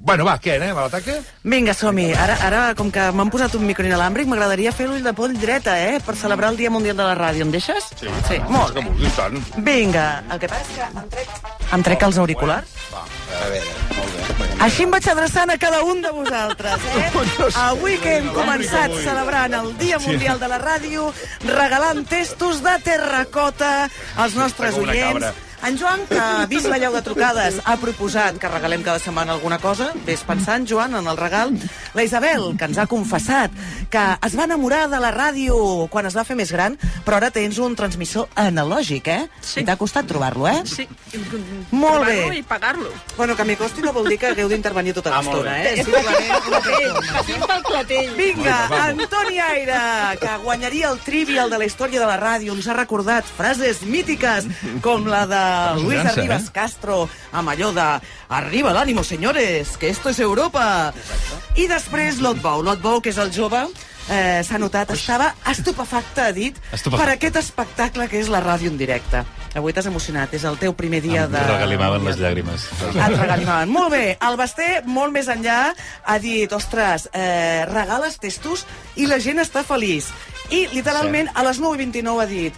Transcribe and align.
Bueno, 0.00 0.24
va, 0.24 0.38
què, 0.40 0.54
anem 0.56 0.78
a 0.78 0.86
l'ataque? 0.86 1.18
Vinga, 1.44 1.74
som-hi. 1.76 2.06
Ara, 2.16 2.38
ara, 2.46 2.60
com 2.78 2.88
que 2.90 3.02
m'han 3.12 3.28
posat 3.32 3.52
un 3.58 3.66
micro 3.68 3.84
inalàmbric, 3.84 4.26
m'agradaria 4.30 4.72
fer 4.72 4.86
l'ull 4.88 5.04
de 5.04 5.12
poll 5.12 5.34
dreta, 5.36 5.74
eh? 5.84 5.98
Per 6.06 6.14
celebrar 6.16 6.48
el 6.54 6.56
Dia 6.56 6.70
Mundial 6.72 6.96
de 6.96 7.04
la 7.04 7.12
Ràdio. 7.18 7.44
Em 7.44 7.52
deixes? 7.52 7.90
Sí. 8.00 8.08
Sí, 8.28 8.38
molt 8.48 8.72
Que 8.72 8.86
vulguis 8.86 9.12
tant. 9.18 9.36
Vinga, 9.66 10.06
el 10.32 10.40
que 10.40 10.48
passa 10.48 10.64
és 10.64 10.78
que 10.78 10.88
em 11.02 11.12
trec, 11.12 11.36
em 11.76 11.84
trec 11.90 12.06
els 12.08 12.18
auriculars. 12.24 12.72
Va, 12.94 13.04
A 13.42 13.52
veure, 13.52 13.76
molt 13.98 14.16
bé. 14.40 14.48
Així 14.64 14.84
em 14.86 14.90
vaig 14.94 15.06
adreçant 15.12 15.50
a 15.52 15.58
cada 15.60 15.82
un 15.84 16.00
de 16.02 16.10
vosaltres, 16.16 16.88
eh? 16.96 17.06
Avui 17.68 17.96
que 18.00 18.16
hem 18.16 18.32
començat 18.32 18.96
celebrant 19.04 19.60
el 19.60 19.72
Dia 19.76 20.00
Mundial 20.00 20.40
de 20.40 20.48
la 20.48 20.60
Ràdio, 20.62 21.12
regalant 21.52 22.04
testos 22.08 22.64
de 22.64 22.76
terracota 22.84 23.72
als 24.16 24.36
nostres 24.40 24.78
oients. 24.80 25.32
En 25.64 25.78
Joan, 25.78 26.00
que 26.10 26.18
ha 26.18 26.44
vist 26.50 26.66
la 26.66 26.74
llau 26.82 26.90
de 26.90 27.00
trucades, 27.06 27.60
ha 27.64 27.76
proposat 27.78 28.34
que 28.42 28.48
regalem 28.50 28.82
cada 28.82 28.98
setmana 28.98 29.36
alguna 29.36 29.60
cosa. 29.62 29.92
Ves 30.06 30.24
pensant, 30.26 30.64
Joan, 30.66 30.96
en 30.98 31.06
el 31.06 31.16
regal. 31.16 31.52
La 31.94 32.02
Isabel, 32.02 32.56
que 32.58 32.66
ens 32.66 32.80
ha 32.82 32.88
confessat 32.90 33.54
que 33.92 34.02
es 34.26 34.34
va 34.34 34.48
enamorar 34.48 34.88
de 34.90 34.98
la 34.98 35.12
ràdio 35.14 35.86
quan 35.92 36.08
es 36.10 36.16
va 36.18 36.24
fer 36.26 36.34
més 36.34 36.50
gran, 36.50 36.74
però 37.06 37.20
ara 37.20 37.30
tens 37.30 37.60
un 37.62 37.76
transmissor 37.78 38.26
analògic, 38.34 39.06
eh? 39.12 39.28
Sí. 39.40 39.60
I 39.62 39.64
t'ha 39.68 39.76
costat 39.78 40.08
trobar-lo, 40.10 40.48
eh? 40.50 40.64
Sí. 40.66 40.88
Molt 41.70 42.02
Trobar-lo 42.02 42.32
bé. 42.32 42.38
I 42.40 42.42
pagar-lo. 42.42 42.90
Bueno, 43.16 43.36
que 43.38 43.46
m'hi 43.46 43.56
costi 43.60 43.86
no 43.86 43.92
vol 43.94 44.10
dir 44.10 44.18
que 44.18 44.32
hagueu 44.32 44.50
d'intervenir 44.50 44.96
tota 44.98 45.14
Ah, 45.14 45.22
l'estona, 45.22 45.52
bé. 45.62 45.74
eh? 45.76 45.84
Simplement 45.84 46.48
una 46.48 46.60
persona. 46.66 47.14
Patim 47.20 47.46
pel 47.52 47.62
clatell. 47.70 48.10
Vinga, 48.18 48.58
Antoni 48.88 49.38
Aire, 49.46 49.78
que 50.18 50.34
guanyaria 50.42 50.90
el 50.90 50.98
trivial 51.06 51.50
de 51.54 51.58
la 51.62 51.70
història 51.70 52.00
de 52.02 52.10
la 52.10 52.18
ràdio, 52.18 52.52
ens 52.58 52.66
ha 52.66 52.74
recordat 52.74 53.24
frases 53.38 53.82
mítiques 53.86 54.50
com 54.82 55.06
la 55.06 55.24
de 55.30 55.42
Luis 55.78 55.98
Arribas 56.04 56.48
eh? 56.48 56.52
Castro, 56.52 57.08
amb 57.32 57.48
allò 57.52 57.72
de 57.76 57.86
Arriba 58.28 58.70
el 58.70 58.76
ánimo, 58.76 59.04
señores, 59.04 59.76
que 59.78 59.88
esto 59.88 60.08
es 60.10 60.18
Europa. 60.20 60.92
I 61.56 61.66
després 61.68 62.20
Lotbou. 62.20 62.62
Lotbou, 62.62 63.00
que 63.04 63.10
és 63.12 63.18
el 63.20 63.32
jove, 63.34 63.60
eh, 64.08 64.40
s'ha 64.44 64.58
notat, 64.58 64.90
estava 64.94 65.34
estupefacte, 65.50 66.20
ha 66.24 66.32
dit, 66.32 66.56
Estupefacte. 66.72 67.04
per 67.04 67.12
aquest 67.16 67.36
espectacle 67.36 68.08
que 68.08 68.20
és 68.20 68.28
la 68.32 68.40
ràdio 68.42 68.70
en 68.72 68.78
directe. 68.80 69.20
Avui 69.54 69.74
t'has 69.76 69.84
emocionat, 69.90 70.32
és 70.32 70.44
el 70.48 70.56
teu 70.56 70.72
primer 70.72 71.02
dia 71.04 71.26
Em 71.26 71.32
de... 71.34 71.42
regalimaven 71.44 72.04
les 72.08 72.16
llàgrimes. 72.16 72.64
Et 72.88 73.18
regalimaven. 73.18 73.68
Molt 73.68 73.90
bé. 73.92 74.16
El 74.24 74.38
Basté, 74.40 74.80
molt 74.88 75.12
més 75.12 75.28
enllà, 75.28 75.74
ha 76.04 76.18
dit, 76.18 76.50
ostres, 76.56 77.10
eh, 77.12 77.66
regales 77.68 78.16
testos 78.18 78.64
i 78.96 79.04
la 79.06 79.20
gent 79.20 79.44
està 79.44 79.60
feliç. 79.62 80.08
I, 80.48 80.68
literalment, 80.72 81.28
a 81.34 81.44
les 81.44 81.60
9.29 81.60 82.22
ha 82.22 82.26
dit 82.26 82.54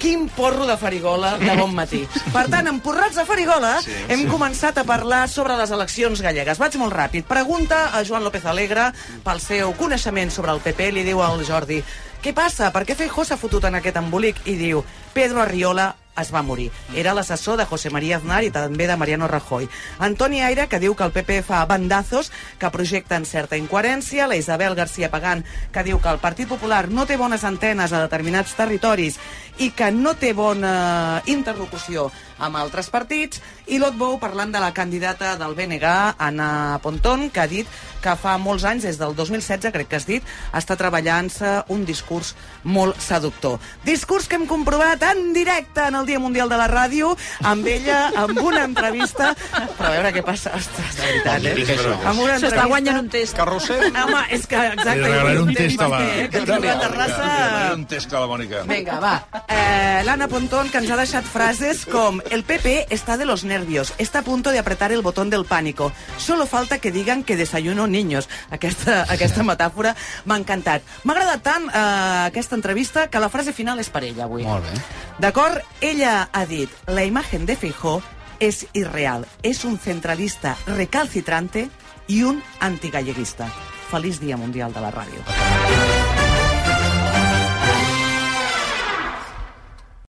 quin 0.00 0.28
porro 0.28 0.66
de 0.68 0.76
farigola 0.80 1.36
de 1.40 1.56
bon 1.58 1.74
matí. 1.74 2.02
Per 2.32 2.46
tant, 2.52 2.68
en 2.70 2.80
porrats 2.84 3.18
de 3.18 3.26
farigola 3.28 3.76
sí, 3.82 3.94
hem 4.08 4.24
sí. 4.24 4.30
començat 4.30 4.78
a 4.78 4.86
parlar 4.88 5.24
sobre 5.32 5.56
les 5.58 5.72
eleccions 5.74 6.22
gallegues. 6.22 6.60
Vaig 6.62 6.78
molt 6.80 6.94
ràpid. 6.94 7.26
Pregunta 7.28 7.90
a 7.96 8.04
Joan 8.06 8.24
López 8.24 8.46
Alegre 8.46 8.90
pel 9.24 9.42
seu 9.42 9.74
coneixement 9.78 10.32
sobre 10.32 10.54
el 10.54 10.62
PP. 10.64 10.90
Li 10.94 11.06
diu 11.06 11.22
al 11.24 11.44
Jordi, 11.46 11.82
què 12.22 12.32
passa? 12.36 12.72
Per 12.74 12.84
què 12.86 12.96
Feijó 12.98 13.24
s'ha 13.24 13.38
fotut 13.40 13.64
en 13.68 13.78
aquest 13.78 14.00
embolic? 14.00 14.40
I 14.46 14.56
diu, 14.58 14.82
Pedro 15.14 15.42
Arriola 15.44 15.92
es 16.20 16.32
va 16.34 16.42
morir. 16.42 16.70
Era 16.94 17.14
l'assessor 17.14 17.56
de 17.56 17.66
José 17.66 17.90
María 17.90 18.16
Aznar 18.18 18.42
i 18.44 18.52
també 18.54 18.86
de 18.86 18.96
Mariano 18.96 19.28
Rajoy. 19.28 19.68
Antoni 19.98 20.42
Aire, 20.42 20.68
que 20.68 20.80
diu 20.82 20.96
que 20.96 21.04
el 21.04 21.14
PP 21.14 21.42
fa 21.46 21.64
bandazos, 21.66 22.32
que 22.58 22.70
projecten 22.70 23.26
certa 23.26 23.56
incoherència. 23.56 24.26
La 24.26 24.36
Isabel 24.36 24.74
García 24.74 25.10
Pagán, 25.10 25.44
que 25.72 25.84
diu 25.86 26.00
que 26.00 26.12
el 26.12 26.22
Partit 26.22 26.48
Popular 26.48 26.86
no 26.88 27.06
té 27.06 27.16
bones 27.16 27.44
antenes 27.44 27.92
a 27.92 28.04
determinats 28.04 28.56
territoris 28.56 29.20
i 29.58 29.70
que 29.72 29.90
no 29.92 30.14
té 30.20 30.32
bona 30.36 31.22
interlocució 31.26 32.10
amb 32.38 32.58
altres 32.60 32.90
partits. 32.92 33.40
I 33.72 33.80
Lotbou 33.80 34.18
parlant 34.20 34.52
de 34.52 34.60
la 34.60 34.72
candidata 34.76 35.34
del 35.40 35.56
BNG, 35.56 35.84
Anna 36.18 36.78
Pontón, 36.82 37.30
que 37.30 37.40
ha 37.40 37.48
dit 37.50 37.68
que 38.02 38.14
fa 38.20 38.36
molts 38.38 38.66
anys, 38.68 38.84
des 38.86 39.00
del 39.00 39.16
2016, 39.16 39.72
crec 39.74 39.88
que 39.90 39.98
has 39.98 40.06
dit, 40.06 40.24
està 40.54 40.76
treballant-se 40.78 41.56
un 41.72 41.84
discurs 41.88 42.34
molt 42.62 43.00
seductor. 43.02 43.58
Discurs 43.86 44.28
que 44.28 44.38
hem 44.38 44.46
comprovat 44.46 45.02
en 45.10 45.32
directe 45.34 45.88
en 45.88 45.96
el 45.98 46.05
Dia 46.06 46.20
Mundial 46.22 46.48
de 46.52 46.58
la 46.60 46.68
Ràdio, 46.70 47.12
amb 47.44 47.66
ella, 47.66 48.10
amb 48.16 48.40
una 48.42 48.64
entrevista... 48.64 49.32
Però 49.76 49.90
a 49.90 49.94
veure 49.96 50.12
què 50.14 50.22
passa. 50.26 50.54
Ostres, 50.56 50.96
de 50.96 51.10
veritat, 51.10 51.44
eh? 51.50 51.90
Amb 52.06 52.22
una 52.24 52.38
S'està 52.40 52.66
guanyant 52.70 53.02
un 53.04 53.10
test. 53.12 53.36
Carrusel. 53.36 53.88
Home, 53.90 54.22
és 54.32 54.46
que 54.48 54.60
exacte... 54.72 54.96
Li 54.96 55.08
regalaré 55.10 55.42
un 55.42 55.52
test 55.54 55.82
a 55.82 55.88
la... 55.92 56.00
Que 56.06 56.42
ens 56.42 56.48
Li 56.48 56.60
regalaré 56.62 57.74
un 57.74 57.84
test 57.90 58.14
a 58.14 58.22
la 58.22 58.30
Mònica. 58.30 58.62
Venga, 58.70 58.98
va. 59.02 59.14
Eh, 59.52 60.02
L'Anna 60.06 60.28
Pontón, 60.30 60.70
que 60.70 60.80
ens 60.82 60.90
ha 60.90 60.98
deixat 60.98 61.26
frases 61.26 61.84
com 61.90 62.20
El 62.30 62.44
PP 62.44 62.86
está 62.94 63.16
de 63.16 63.26
los 63.26 63.44
nervios, 63.44 63.92
está 63.98 64.20
a 64.20 64.22
punto 64.22 64.50
de 64.52 64.58
apretar 64.58 64.92
el 64.92 65.02
botón 65.02 65.30
del 65.30 65.44
pánico. 65.44 65.92
Solo 66.18 66.46
falta 66.46 66.78
que 66.78 66.92
digan 66.92 67.24
que 67.24 67.36
desayuno 67.36 67.86
niños. 67.86 68.28
Aquesta, 68.50 69.04
aquesta 69.08 69.44
metàfora 69.46 69.94
m'ha 70.24 70.38
encantat. 70.40 70.86
M'ha 71.04 71.16
agradat 71.16 71.42
tant 71.46 71.68
eh, 71.68 72.26
aquesta 72.30 72.56
entrevista 72.56 73.08
que 73.10 73.22
la 73.22 73.30
frase 73.32 73.52
final 73.56 73.80
és 73.82 73.90
per 73.90 74.04
ella 74.06 74.26
avui. 74.28 74.46
Molt 74.46 74.64
bé. 74.66 74.80
D'acord? 75.18 75.62
Ella 75.80 76.28
ha 76.32 76.44
dit 76.44 76.68
La 76.86 77.04
imagen 77.04 77.46
de 77.46 77.56
Feijó 77.56 78.02
es 78.38 78.66
irreal. 78.74 79.26
Es 79.42 79.64
un 79.64 79.78
centralista 79.78 80.56
recalcitrante 80.66 81.70
y 82.06 82.22
un 82.22 82.42
antigalleguista. 82.60 83.50
Feliç 83.90 84.20
Dia 84.20 84.36
Mundial 84.36 84.74
de 84.74 84.80
la 84.80 84.92
Ràdio. 84.92 86.05